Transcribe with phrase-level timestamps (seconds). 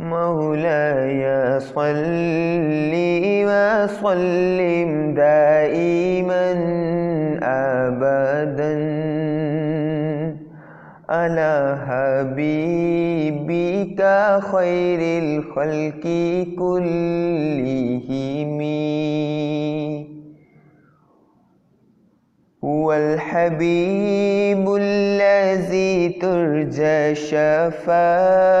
[0.00, 2.92] مولاي صل
[3.44, 6.52] وسلم دائما
[7.42, 8.74] أبدا
[11.08, 12.40] على حبيبك
[14.52, 16.04] خير الخلق
[16.58, 17.60] كلهم.
[23.00, 28.60] الحبيب الذي ترجى شفاعته.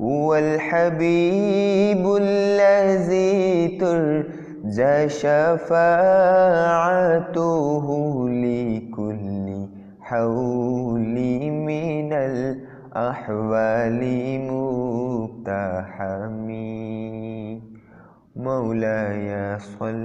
[0.00, 5.86] هو الحبيب الذي ترجى شفاعته
[8.28, 9.46] لكل
[10.00, 11.16] حول
[11.68, 14.00] من الأحوال
[15.46, 17.21] مقتحمين
[18.36, 19.96] مولاي صل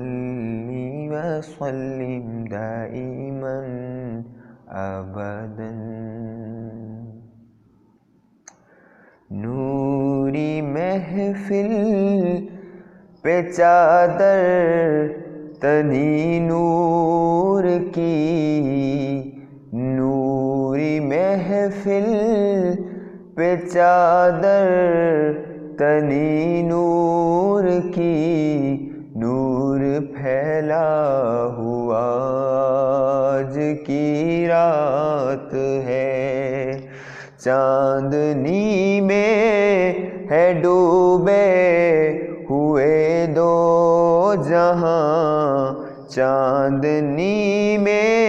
[1.12, 3.60] وسلم دائما
[4.68, 5.70] ابدا
[9.32, 11.72] نوری محفل
[13.22, 15.08] پہ چادر
[15.62, 19.32] تنی نور کی،
[19.74, 22.14] نوری محفل
[23.36, 24.68] پہ چادر
[25.78, 27.64] تنی نور
[27.96, 28.78] کی
[29.16, 29.80] نور
[30.16, 30.86] پھیلا
[31.58, 32.04] ہوا
[33.34, 36.74] آج کی رات ہے۔
[37.40, 39.94] چاندنی میں
[40.32, 41.46] ہے ڈوبے
[42.50, 45.74] ہوئے دو جہاں۔
[46.10, 48.26] چاندنی میں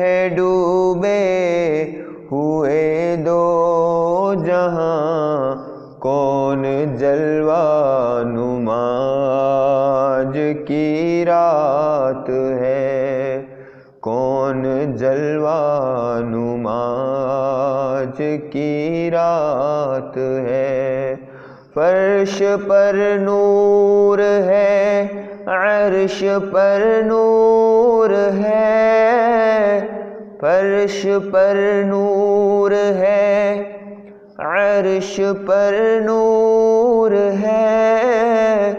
[0.00, 1.61] ہے ڈوبے
[7.62, 13.42] جلوہ نماز کی رات ہے؟
[14.00, 18.20] کون جلوہ نماز
[18.52, 21.14] کی رات ہے؟
[21.74, 25.06] فرش پر نور ہے،
[25.46, 28.10] عرش پر نور
[28.44, 29.80] ہے۔
[30.40, 33.62] فرش پر نور ہے
[34.72, 37.12] عرش پر نور
[37.42, 38.72] ہے۔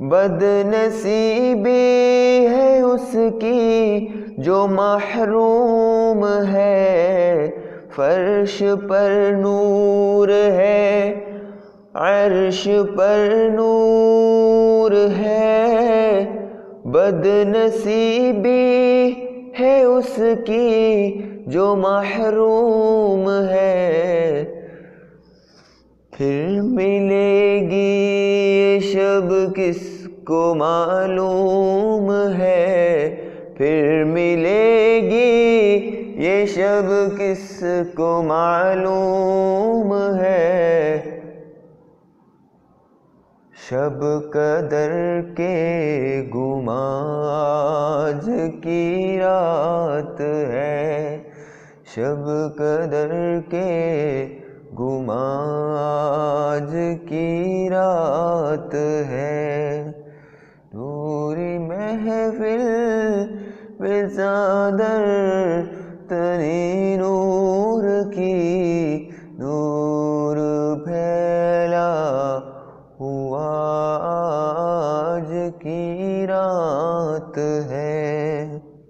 [0.00, 1.68] بد نصیبی
[2.50, 4.06] ہے اس کی
[4.38, 7.50] جو محروم ہے۔
[7.96, 11.14] فرش پر نور ہے،
[11.94, 16.24] عرش پر نور ہے۔
[16.84, 19.12] بد نصیبی
[19.60, 23.28] ہے اس کی جو محروم
[28.98, 33.16] یہ کس کو معلوم ہے
[33.56, 35.78] پھر ملے گی
[36.24, 37.64] یہ شب کس
[37.96, 41.20] کو معلوم ہے؟
[43.68, 45.56] شب قدر کے
[46.34, 48.30] گماج
[48.62, 51.18] کی رات ہے۔
[51.94, 52.26] شب
[52.56, 54.26] قدر کے
[54.78, 56.76] گماج
[57.08, 58.37] کی رات
[59.10, 59.92] ہے۔
[60.72, 62.64] دوری محفل
[63.80, 65.62] بے تنی
[66.08, 66.67] تری